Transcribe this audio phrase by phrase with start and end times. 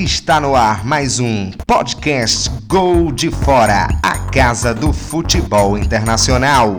[0.00, 6.74] Está no ar mais um podcast Gol de Fora, a casa do futebol internacional.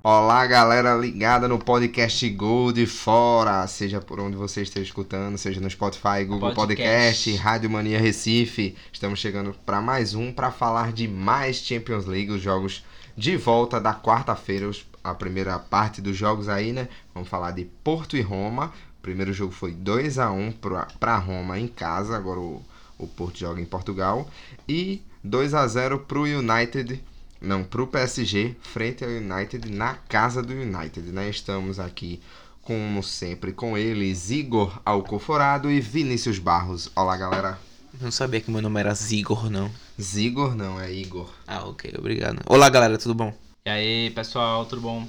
[0.00, 5.60] Olá, galera ligada no podcast Gol de Fora, seja por onde você esteja escutando, seja
[5.60, 8.76] no Spotify, Google Podcast, podcast Rádio Mania Recife.
[8.92, 12.84] Estamos chegando para mais um para falar de mais Champions League, os jogos
[13.16, 14.70] de volta da quarta-feira,
[15.02, 16.88] a primeira parte dos jogos aí, né?
[17.12, 18.72] Vamos falar de Porto e Roma.
[19.08, 20.52] O primeiro jogo foi 2 a 1
[21.00, 22.62] para Roma em casa, agora o,
[22.98, 24.28] o Porto joga em Portugal.
[24.68, 27.02] E 2 a 0 para o United,
[27.40, 31.30] não, para o PSG, frente ao United, na casa do United, né?
[31.30, 32.20] Estamos aqui,
[32.60, 36.90] como sempre, com eles, Igor Alcoforado e Vinícius Barros.
[36.94, 37.58] Olá, galera.
[37.98, 39.70] Não sabia que meu nome era Zigor, não.
[39.98, 41.32] Zigor não, é Igor.
[41.46, 42.42] Ah, ok, obrigado.
[42.44, 43.32] Olá, galera, tudo bom?
[43.64, 45.08] E aí, pessoal, tudo bom?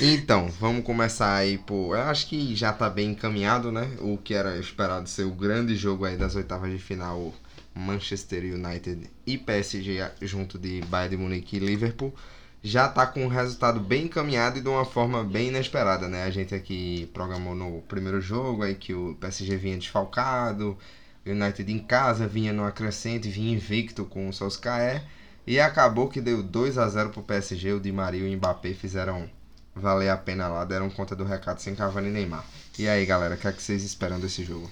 [0.00, 1.96] Então, vamos começar aí por.
[1.96, 3.96] Eu acho que já tá bem encaminhado, né?
[4.00, 7.32] O que era esperado ser o grande jogo aí das oitavas de final.
[7.74, 12.14] Manchester United e PSG junto de Bayern de Munique e Liverpool
[12.62, 16.24] já tá com um resultado bem encaminhado e de uma forma bem inesperada, né?
[16.24, 20.78] A gente aqui programou no primeiro jogo aí que o PSG vinha desfalcado,
[21.26, 25.02] United em casa vinha no acrescente, vinha invicto com o Solskjaer.
[25.44, 27.72] E acabou que deu 2 a 0 pro PSG.
[27.72, 29.28] O Di Maria e o Mbappé fizeram
[29.74, 32.44] valer a pena lá, deram conta do recado sem Cavani e Neymar.
[32.78, 34.70] E aí, galera, o que, é que vocês esperam desse jogo?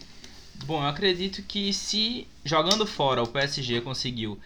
[0.65, 4.39] Bom, eu acredito que se jogando fora o PSG conseguiu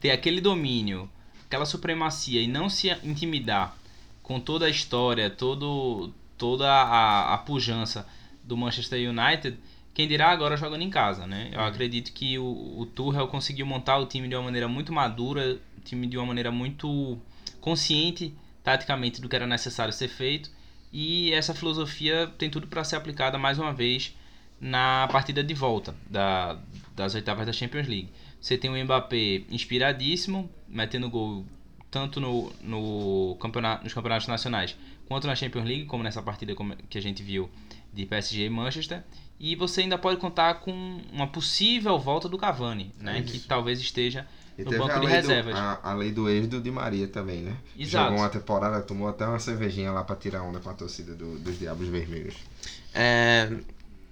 [0.00, 1.10] ter aquele domínio,
[1.46, 3.76] aquela supremacia e não se intimidar
[4.22, 8.06] com toda a história, todo, toda a, a pujança
[8.44, 9.58] do Manchester United,
[9.92, 11.48] quem dirá agora jogando em casa, né?
[11.52, 11.66] Eu uhum.
[11.66, 12.44] acredito que o,
[12.78, 16.26] o Tuchel conseguiu montar o time de uma maneira muito madura, o time de uma
[16.26, 17.18] maneira muito
[17.60, 18.32] consciente
[18.66, 20.50] taticamente do que era necessário ser feito
[20.92, 24.12] e essa filosofia tem tudo para ser aplicada mais uma vez
[24.60, 26.58] na partida de volta da,
[26.96, 28.08] das oitavas da Champions League.
[28.40, 31.46] Você tem o Mbappé inspiradíssimo, metendo gol
[31.92, 34.76] tanto no, no campeonato, nos campeonatos nacionais
[35.06, 36.52] quanto na Champions League, como nessa partida
[36.90, 37.48] que a gente viu
[37.94, 39.04] de PSG e Manchester.
[39.38, 43.22] E você ainda pode contar com uma possível volta do Cavani, né?
[43.22, 44.26] Que talvez esteja
[44.58, 45.54] e no banco de reservas.
[45.54, 47.56] Do, a, a, lei do ex do Di Maria também, né?
[47.78, 48.06] Exato.
[48.06, 51.38] Jogou uma temporada, tomou até uma cervejinha lá para tirar onda com a torcida do,
[51.38, 52.36] dos Diabos Vermelhos.
[52.94, 53.50] É,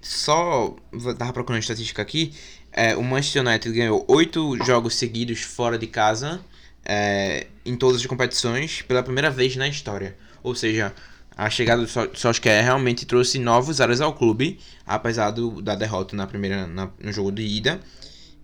[0.02, 0.76] só,
[1.18, 2.34] tava procurando estatística aqui,
[2.70, 6.40] é, o Manchester United ganhou oito jogos seguidos fora de casa
[6.84, 10.16] é, em todas as competições pela primeira vez na história.
[10.42, 10.92] Ou seja,
[11.36, 16.26] a chegada do Solskjaer realmente trouxe novos áreas ao clube, apesar do, da derrota na
[16.26, 17.80] primeira, na, no jogo de ida.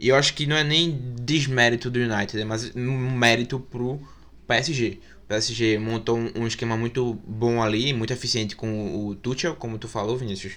[0.01, 4.01] E eu acho que não é nem desmérito do United, é mais um mérito pro
[4.49, 4.99] PSG.
[5.25, 9.89] O PSG montou um, esquema muito bom ali, muito eficiente com o Tuchel, como tu
[9.89, 10.55] falou, Vinícius.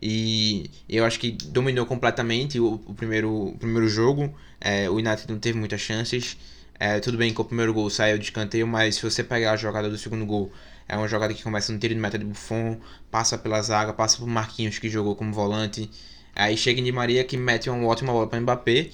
[0.00, 4.34] E eu acho que dominou completamente o, o primeiro, o primeiro jogo.
[4.60, 6.36] É, o United não teve muitas chances.
[6.78, 9.56] É, tudo bem que o primeiro gol saiu de escanteio, mas se você pegar a
[9.56, 10.52] jogada do segundo gol,
[10.86, 12.78] é uma jogada que começa no tiro de meta de Buffon,
[13.10, 15.88] passa pela zaga, passa por Marquinhos que jogou como volante.
[16.34, 18.90] Aí chega em Di Maria que mete uma ótima bola para Mbappé.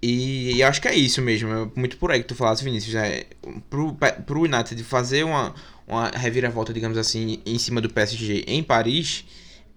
[0.00, 2.94] E, acho que é isso mesmo, é muito por aí que tu falaste, Vinícius.
[2.94, 3.26] É,
[3.68, 5.52] pro, pro United fazer uma,
[5.88, 9.24] uma reviravolta, digamos assim, em cima do PSG em Paris,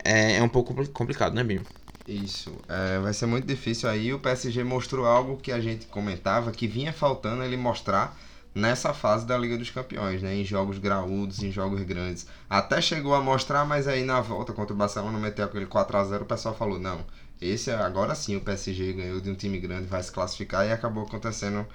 [0.04, 1.64] é, é um pouco complicado, né, Bino?
[2.08, 4.14] Isso, é, vai ser muito difícil aí.
[4.14, 8.20] O PSG mostrou algo que a gente comentava que vinha faltando ele mostrar
[8.54, 10.36] nessa fase da Liga dos Campeões, né?
[10.36, 12.28] Em jogos graúdos, em jogos grandes.
[12.50, 16.04] Até chegou a mostrar, mas aí na volta contra o Barcelona meteu aquele 4 a
[16.04, 17.06] 0 o pessoal falou, não,
[17.42, 21.04] esse agora sim o PSG ganhou de um time grande, vai se classificar e acabou
[21.04, 21.66] acontecendo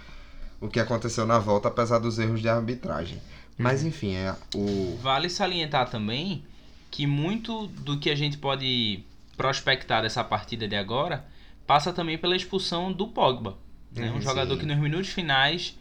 [0.61, 3.21] o que aconteceu na volta, apesar dos erros de arbitragem.
[3.59, 3.89] Mas uhum.
[3.89, 4.99] enfim, é o.
[5.03, 6.45] Vale salientar também
[6.91, 9.03] que muito do que a gente pode
[9.37, 11.27] prospectar dessa partida de agora
[11.67, 13.57] passa também pela expulsão do Pogba.
[13.93, 14.11] Né?
[14.11, 15.77] Um jogador que nos minutos finais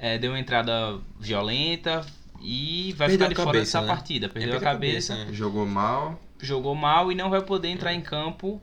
[0.00, 2.04] é, deu uma entrada violenta
[2.40, 3.86] e vai Perdeu ficar de fora dessa né?
[3.86, 4.28] partida.
[4.28, 5.14] Perdeu, a cabeça.
[5.14, 5.36] cabeça né?
[5.36, 6.18] Jogou mal.
[6.40, 8.60] Jogou mal e não vai poder entrar em campo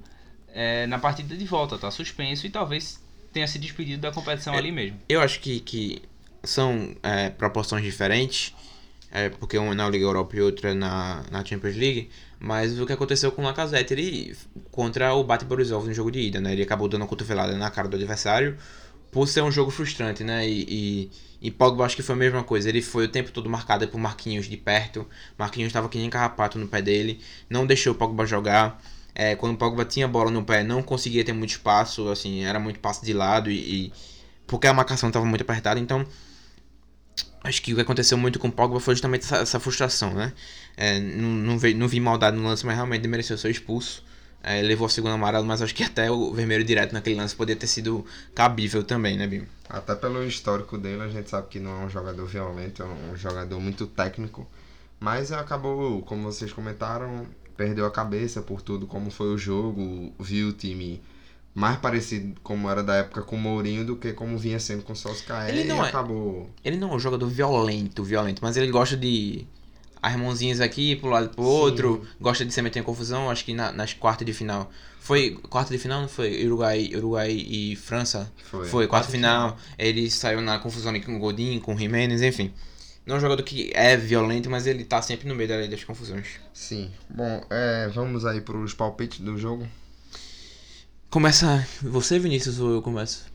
[0.51, 1.77] é, na partida de volta.
[1.77, 2.99] Tá suspenso e talvez
[3.31, 4.99] tenha se despedido da competição é, ali mesmo.
[5.07, 6.01] Eu acho que, que
[6.43, 8.55] são é, proporções diferentes.
[9.09, 12.91] É, porque uma na Liga Europa e outra na, na Champions League, mas o que
[12.91, 14.35] aconteceu com o Lacazette, ele
[14.69, 16.51] contra o Bate Borisov no jogo de ida, né?
[16.51, 18.57] Ele acabou dando uma cotovelada na cara do adversário,
[19.09, 20.47] por ser um jogo frustrante, né?
[20.47, 21.11] E, e,
[21.47, 22.67] e Pogba acho que foi a mesma coisa.
[22.67, 25.07] Ele foi o tempo todo marcado por Marquinhos de perto.
[25.37, 27.21] Marquinhos estava que nem carrapato no pé dele.
[27.49, 28.83] Não deixou o Pogba jogar.
[29.15, 32.09] É, quando o Pogba tinha bola no pé, não conseguia ter muito espaço.
[32.09, 33.93] Assim, era muito passo de lado e, e
[34.45, 35.79] porque a marcação estava muito apertada.
[35.79, 36.05] Então,
[37.45, 40.33] acho que o que aconteceu muito com o Pogba foi justamente essa, essa frustração, né?
[40.75, 44.03] É, não, não, vi, não vi maldade no lance, mas realmente mereceu ser expulso.
[44.43, 47.59] É, levou a segunda amarela, mas acho que até o vermelho direto naquele lance poderia
[47.59, 49.45] ter sido cabível também, né, Bim?
[49.67, 53.17] Até pelo histórico dele, a gente sabe que não é um jogador violento, é um
[53.17, 54.47] jogador muito técnico.
[54.99, 57.25] Mas acabou, como vocês comentaram,
[57.57, 61.01] perdeu a cabeça por tudo como foi o jogo, viu o time
[61.53, 64.93] mais parecido como era da época com o Mourinho do que como vinha sendo com
[64.93, 66.49] o Solskjaer Ele não e é- acabou...
[66.63, 69.45] Ele não é um jogador violento, violento, mas ele gosta de
[70.07, 71.49] as mãozinhas aqui pro lado e pro Sim.
[71.49, 74.71] outro, gosta de se meter em confusão, acho que na- nas quartas de final.
[74.99, 76.45] Foi quarta de final, não foi?
[76.45, 78.31] Uruguai, Uruguai e França?
[78.43, 78.67] Foi.
[78.67, 79.57] Foi, quarta final.
[79.77, 82.51] Ele saiu na confusão ali com o Godin, com o Jimenez, enfim.
[83.05, 85.83] Não é um jogador que é violento, mas ele tá sempre no meio da- das
[85.85, 86.27] confusões.
[86.53, 86.91] Sim.
[87.09, 89.65] Bom, é, vamos aí pros palpites do jogo.
[91.09, 93.25] Começa você, Vinícius, ou eu começo?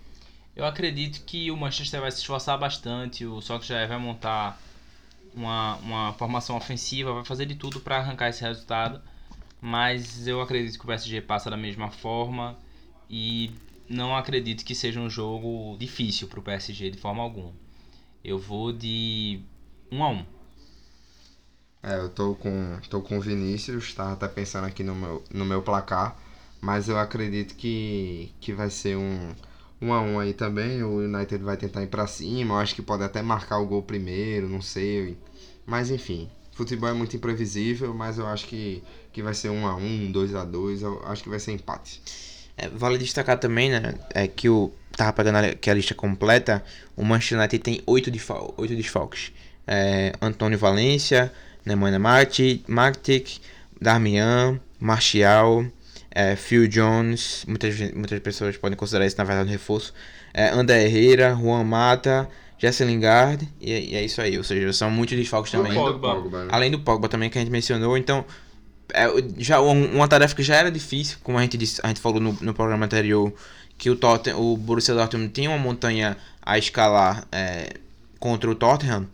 [0.55, 4.61] Eu acredito que o Manchester vai se esforçar bastante, o Solskjaer vai montar
[5.35, 9.01] uma, uma formação ofensiva, vai fazer de tudo para arrancar esse resultado,
[9.61, 12.57] mas eu acredito que o PSG passa da mesma forma
[13.09, 13.51] e
[13.89, 17.53] não acredito que seja um jogo difícil para o PSG de forma alguma.
[18.25, 19.41] Eu vou de
[19.91, 20.27] 1 a 1.
[21.83, 25.45] É, eu tô com, tô com o Vinícius, tava até pensando aqui no meu, no
[25.45, 26.17] meu placar,
[26.61, 29.35] mas eu acredito que, que vai ser um
[29.83, 30.83] 1 a 1 aí também.
[30.83, 33.83] O United vai tentar ir pra cima, eu acho que pode até marcar o gol
[33.83, 35.19] primeiro, não sei.
[35.67, 38.83] Mas enfim, futebol é muito imprevisível, mas eu acho que,
[39.13, 42.01] que vai ser 1 a 1 2 a 2 eu acho que vai ser empate.
[42.57, 46.63] É, vale destacar também, né, é que o tava pegando aqui a lista completa,
[46.95, 49.33] o Manchester United tem oito, desfal oito desfalques.
[49.67, 51.33] É, Antônio Valência,
[51.65, 53.41] Nemanja Martic,
[53.81, 55.65] Darmian, Martial,
[56.15, 59.93] é, Phil Jones, muitas, muitas pessoas podem considerar isso na verdade um reforço,
[60.33, 62.29] é, André Herrera, Juan Mata,
[62.59, 65.75] Jesse Lingard, e, é- e é isso aí, ou seja, são muitos desfalques também.
[65.75, 66.15] Pogba.
[66.15, 66.49] Do Pogba, né?
[66.53, 68.25] Além do Pogba também que a gente mencionou, então
[68.95, 69.07] é,
[69.39, 72.21] já um- uma tarefa que já era difícil, como a gente disse, a gente falou
[72.21, 73.33] no, no programa anterior,
[73.79, 77.71] que o Tottenham, o Borussia Dortmund tinha uma montanha a escalar é,
[78.21, 79.09] contra o Tottenham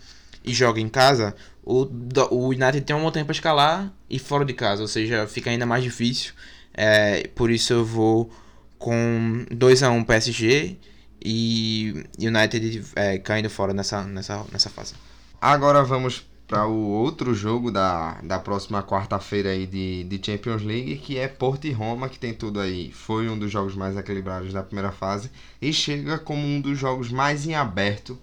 [0.44, 1.34] e joga em casa,
[1.64, 1.86] o,
[2.30, 5.64] o United tem uma montanha para escalar e fora de casa, ou seja, fica ainda
[5.64, 6.32] mais difícil.
[6.80, 8.30] É, por isso eu vou
[8.78, 10.76] com 2 a 1 PSG
[11.20, 14.94] e United é, caindo fora nessa, nessa, nessa fase.
[15.40, 20.98] Agora vamos para o outro jogo da, da próxima quarta-feira aí de, de Champions League,
[20.98, 22.92] que é Porto e Roma, que tem tudo aí.
[22.92, 27.10] Foi um dos jogos mais equilibrados da primeira fase e chega como um dos jogos
[27.10, 28.16] mais em aberto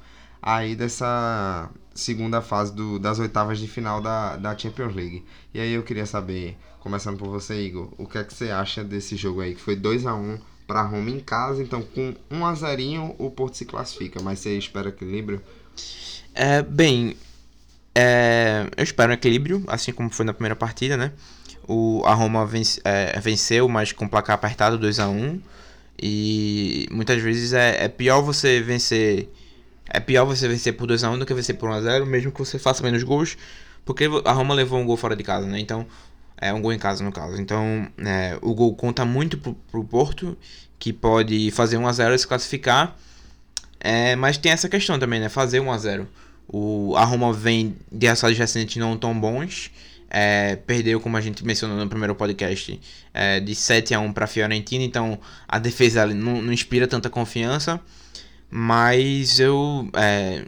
[0.46, 5.26] aí dessa segunda fase do, das oitavas de final da, da Champions League.
[5.54, 8.84] E aí eu queria saber, começando por você, Igor, o que é que você acha
[8.84, 12.46] desse jogo aí, que foi 2 a 1 para Roma em casa, então com 1
[12.46, 15.42] a 0 o Porto se classifica, mas você espera equilíbrio?
[16.34, 17.16] É, bem,
[17.96, 21.14] é, eu espero um equilíbrio, assim como foi na primeira partida, né?
[21.68, 25.42] O, a Roma vence- é, venceu, mas com placar apertado 2 a 1
[26.02, 29.30] E muitas vezes é, é pior você vencer.
[29.90, 32.06] É pior você vencer por 2 a 1 do que vencer por 1 a 0
[32.06, 33.38] mesmo que você faça menos gols.
[33.84, 35.60] Porque a Roma levou um gol fora de casa, né?
[35.60, 35.86] Então.
[36.38, 37.42] É um gol em casa, no caso.
[37.42, 40.38] Então, é, o gol conta muito pro, pro Porto,
[40.78, 42.94] que pode fazer 1 a 0 e se classificar.
[43.80, 45.30] É, mas tem essa questão também, né?
[45.30, 46.08] Fazer 1 a 0
[46.48, 49.72] o, a Roma vem de resultados recentes não tão bons.
[50.10, 52.80] É, perdeu, como a gente mencionou no primeiro podcast,
[53.14, 54.84] é, de 7 a 1 para a Fiorentina.
[54.84, 57.80] Então a defesa não, não inspira tanta confiança.
[58.50, 60.46] Mas eu, é,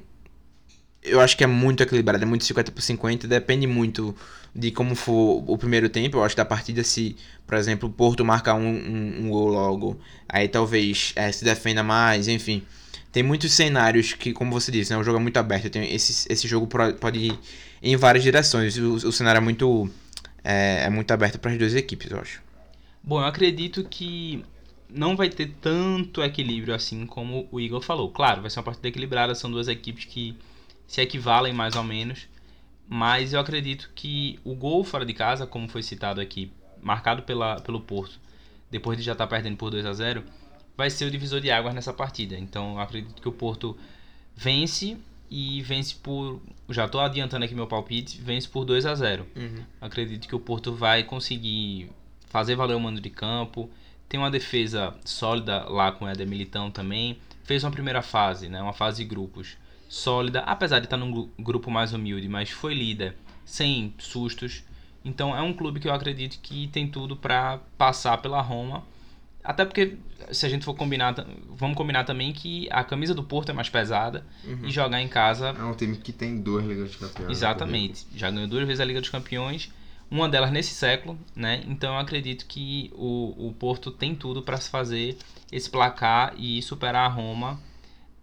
[1.04, 3.28] eu acho que é muito equilibrado, é muito 50 por 50.
[3.28, 4.16] Depende muito
[4.56, 6.18] de como for o primeiro tempo.
[6.18, 9.50] Eu acho que da partida, se, por exemplo, o Porto marcar um, um, um gol
[9.50, 12.64] logo, aí talvez é, se defenda mais, enfim
[13.18, 15.70] tem muitos cenários que, como você disse, né, o jogo é muito aberto.
[15.72, 17.40] Tem esse, esse jogo pode ir
[17.82, 18.78] em várias direções.
[18.78, 19.90] O, o cenário é muito,
[20.44, 22.44] é, é muito aberto para as duas equipes, eu acho.
[23.02, 24.46] Bom, eu acredito que
[24.90, 28.10] não vai ter tanto equilíbrio assim como o Igor falou.
[28.12, 30.36] Claro, vai ser uma partida equilibrada, são duas equipes que
[30.88, 32.28] se equivalem mais ou menos.
[32.88, 36.52] Mas eu acredito que o gol fora de casa, como foi citado aqui,
[36.82, 38.20] marcado pela, pelo Porto,
[38.72, 40.24] depois de já estar perdendo por 2 a 0
[40.78, 42.38] vai ser o divisor de águas nessa partida.
[42.38, 43.76] Então eu acredito que o Porto
[44.36, 44.98] vence
[45.30, 46.40] e vence por.
[46.70, 49.26] Já estou adiantando aqui meu palpite, vence por 2 a 0
[49.82, 51.90] Acredito que o Porto vai conseguir
[52.28, 53.70] fazer valer o mando de campo.
[54.10, 57.18] Tem uma defesa sólida lá com o Éder Militão também.
[57.44, 59.58] Fez uma primeira fase, né, uma fase de grupos
[59.90, 64.64] sólida, apesar de estar num gru- grupo mais humilde, mas foi líder sem sustos.
[65.06, 68.84] Então é um clube que eu acredito que tem tudo para passar pela Roma.
[69.42, 69.96] Até porque,
[70.34, 71.16] se a gente for combinar,
[71.52, 74.26] vamos combinar também que a camisa do Porto é mais pesada
[74.66, 77.32] e jogar em casa É um time que tem duas Ligas de Campeões.
[77.32, 78.06] Exatamente.
[78.14, 79.72] Já ganhou duas vezes a Liga dos Campeões.
[80.10, 81.64] Uma delas nesse século, né?
[81.68, 85.18] Então eu acredito que o, o Porto tem tudo para se fazer
[85.52, 87.60] esse placar e superar a Roma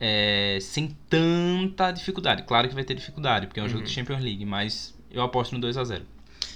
[0.00, 2.42] é, sem tanta dificuldade.
[2.44, 3.72] Claro que vai ter dificuldade, porque é um uhum.
[3.72, 3.94] jogo de uhum.
[3.94, 6.04] Champions League, mas eu aposto no 2 a 0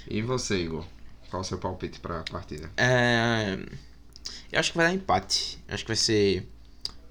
[0.08, 0.84] E você, Igor?
[1.30, 2.70] Qual o seu palpite para a partida?
[2.76, 3.58] É...
[4.50, 5.58] Eu acho que vai dar empate.
[5.68, 6.48] Eu acho que vai ser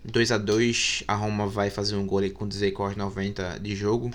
[0.04, 4.12] 2 a 2 A Roma vai fazer um gol com 16 aos 90 de jogo.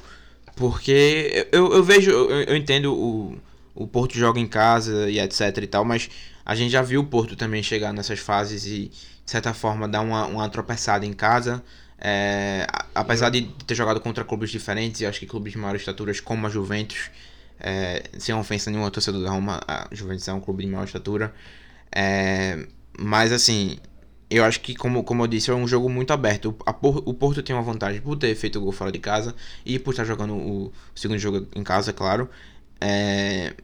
[0.56, 3.38] Porque eu, eu vejo, eu, eu entendo o,
[3.74, 6.10] o Porto joga em casa e etc e tal, mas
[6.44, 10.00] a gente já viu o Porto também chegar nessas fases e, de certa forma, dar
[10.00, 11.62] uma, uma tropeçada em casa.
[12.04, 16.12] É, apesar de ter jogado contra clubes diferentes, e acho que clubes de maior estatura,
[16.22, 17.10] como a Juventus,
[17.60, 21.32] é, sem ofensa nenhuma torcedor da Roma, a Juventus é um clube de maior estatura.
[21.94, 22.66] É,
[22.98, 23.78] mas assim,
[24.28, 26.56] eu acho que, como, como eu disse, é um jogo muito aberto.
[26.66, 29.78] A, o Porto tem uma vantagem por ter feito o gol fora de casa e
[29.78, 32.28] por estar jogando o, o segundo jogo em casa, claro.
[32.82, 33.54] É,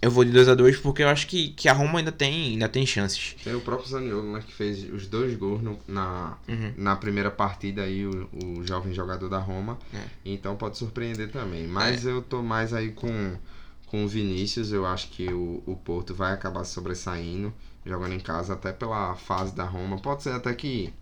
[0.00, 2.52] eu vou de 2 a 2 porque eu acho que, que a Roma ainda tem,
[2.52, 3.34] ainda tem chances.
[3.42, 6.74] Tem o próprio Zaniolo, né, que fez os dois gols no, na, uhum.
[6.76, 9.78] na primeira partida aí, o, o jovem jogador da Roma.
[9.94, 10.02] É.
[10.24, 11.66] Então pode surpreender também.
[11.66, 12.10] Mas é.
[12.10, 13.36] eu tô mais aí com,
[13.86, 14.70] com o Vinícius.
[14.70, 17.52] Eu acho que o, o Porto vai acabar sobressaindo,
[17.84, 19.98] jogando em casa, até pela fase da Roma.
[19.98, 20.92] Pode ser até que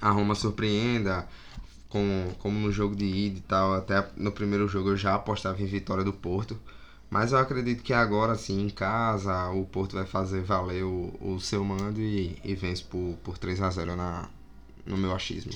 [0.00, 1.26] a Roma surpreenda.
[1.88, 5.62] Com, como no jogo de ida e tal, até no primeiro jogo eu já apostava
[5.62, 6.58] em vitória do Porto.
[7.18, 11.40] Mas eu acredito que agora, assim, em casa, o Porto vai fazer valer o, o
[11.40, 14.28] seu mando e, e vence por, por 3 a 0 na,
[14.84, 15.50] no meu achismo.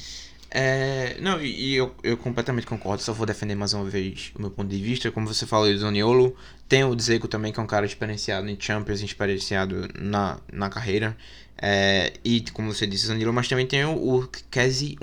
[0.50, 4.50] É, não, e eu, eu completamente concordo, só vou defender mais uma vez o meu
[4.50, 5.10] ponto de vista.
[5.10, 6.34] Como você falou do Zoniolo,
[6.66, 11.14] tem o Dzeko também, que é um cara experienciado em Champions, experienciado na, na carreira.
[11.60, 14.96] É, e como você disse, Zoniolo, mas também tem o, o Kezi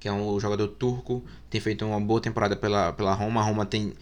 [0.00, 3.40] que é um jogador turco, tem feito uma boa temporada pela, pela Roma.
[3.40, 3.94] A Roma tem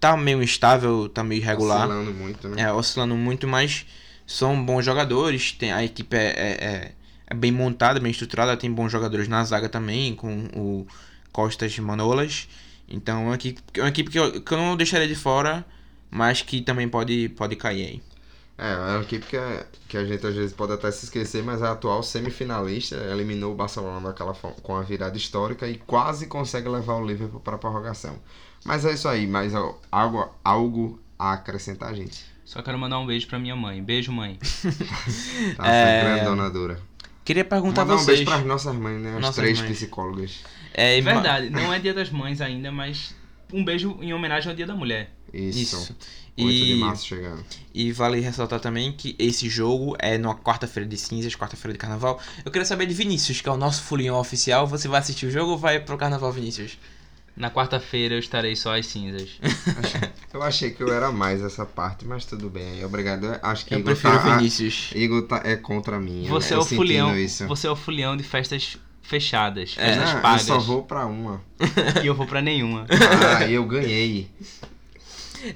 [0.00, 1.86] tá meio instável, tá meio irregular.
[1.86, 2.62] Oscilando muito, né?
[2.62, 3.86] É, oscilando muito, mas
[4.26, 5.52] são bons jogadores.
[5.52, 6.92] Tem, a equipe é, é, é,
[7.26, 8.56] é bem montada, bem estruturada.
[8.56, 10.86] Tem bons jogadores na zaga também, com o
[11.30, 12.48] Costas e Manolas.
[12.88, 15.64] Então é uma equipe, é uma equipe que, eu, que eu não deixaria de fora,
[16.10, 18.02] mas que também pode, pode cair aí.
[18.58, 21.42] É, é uma equipe que, é, que a gente às vezes pode até se esquecer,
[21.42, 26.68] mas a atual semifinalista, eliminou o Barcelona daquela, com a virada histórica e quase consegue
[26.68, 28.18] levar o Liverpool para a prorrogação.
[28.64, 29.52] Mas é isso aí, mais
[29.90, 32.24] algo, algo a acrescentar, gente.
[32.44, 33.82] Só quero mandar um beijo pra minha mãe.
[33.82, 34.38] Beijo, mãe.
[35.56, 36.02] tá, é...
[36.02, 36.80] grande donadora.
[37.24, 38.20] Queria perguntar Mandar a vocês.
[38.20, 39.14] um beijo pras nossas mães, né?
[39.14, 39.70] As nossas três mães.
[39.70, 40.40] psicólogas.
[40.74, 43.14] É, é verdade, não é dia das mães ainda, mas
[43.52, 45.12] um beijo em homenagem ao dia da mulher.
[45.32, 45.76] Isso.
[45.76, 45.96] Isso.
[46.38, 47.44] 8 e, de março chegando.
[47.74, 52.20] E vale ressaltar também que esse jogo é numa quarta-feira de cinzas, quarta-feira de carnaval.
[52.44, 54.66] Eu queria saber de Vinícius, que é o nosso fulinho oficial.
[54.66, 56.78] Você vai assistir o jogo ou vai pro carnaval, Vinícius?
[57.40, 59.40] Na quarta-feira eu estarei só às cinzas.
[60.30, 62.84] eu achei que eu era mais essa parte, mas tudo bem.
[62.84, 63.26] Obrigado.
[63.40, 64.90] Acho que eu Igor prefiro tá, Vinícius.
[64.94, 66.26] Igor tá, é contra mim.
[66.28, 67.10] Você é o fulião.
[67.48, 69.86] Você é o fulião de festas fechadas, é.
[69.86, 70.48] festas ah, pagas.
[70.48, 71.40] Eu só vou pra uma.
[72.04, 72.86] e eu vou pra nenhuma.
[73.38, 74.30] Ah, eu ganhei.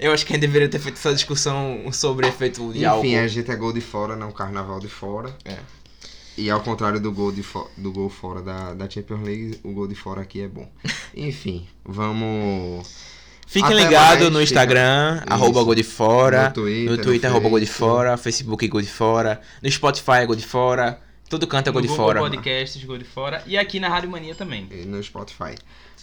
[0.00, 3.04] Eu acho que a gente deveria ter feito essa discussão sobre efeito de Enfim, álcool.
[3.04, 5.36] Enfim, a gente é gol de fora, não carnaval de fora.
[5.44, 5.58] É.
[6.36, 7.44] E ao contrário do gol, de
[7.76, 10.68] do gol fora da, da Champions League, o gol de fora aqui é bom.
[11.14, 13.14] Enfim, vamos.
[13.46, 15.34] Fiquem ligados no Instagram, fica...
[15.34, 16.48] arroba gol de fora.
[16.48, 18.16] No Twitter, no Twitter no arroba gol de fora.
[18.16, 19.40] Facebook gol de fora.
[19.62, 21.00] No Spotify é gol de fora.
[21.28, 22.20] Todo canto é gol de Google fora.
[22.20, 23.42] Podcasts gol de fora.
[23.46, 24.68] E aqui na Rádio Mania também.
[24.70, 25.54] E no Spotify.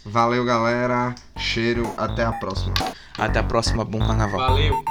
[0.03, 1.13] Valeu, galera.
[1.37, 1.93] Cheiro.
[1.97, 2.73] Até a próxima.
[3.17, 3.85] Até a próxima.
[3.85, 4.39] Bom carnaval.
[4.39, 4.83] Valeu.